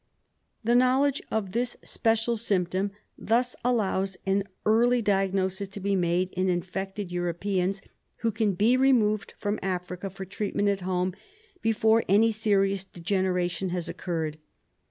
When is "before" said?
11.61-12.03